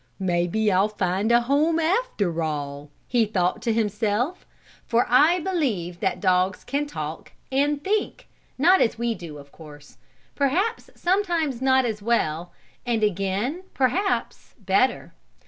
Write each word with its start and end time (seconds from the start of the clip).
"Maybe 0.17 0.71
I'll 0.71 0.89
find 0.89 1.31
a 1.31 1.41
home 1.41 1.79
after 1.79 2.41
all," 2.41 2.89
he 3.07 3.27
thought 3.27 3.61
to 3.61 3.71
himself, 3.71 4.47
for 4.83 5.05
I 5.07 5.37
believe 5.41 5.99
that 5.99 6.19
dogs 6.19 6.63
can 6.63 6.87
talk 6.87 7.33
and 7.51 7.83
think 7.83 8.27
not 8.57 8.81
as 8.81 8.97
we 8.97 9.13
do, 9.13 9.37
of 9.37 9.51
course; 9.51 9.99
perhaps 10.33 10.89
sometimes 10.95 11.61
not 11.61 11.85
as 11.85 12.01
well, 12.01 12.51
and 12.83 13.03
again, 13.03 13.61
perhaps, 13.75 14.55
better. 14.57 15.13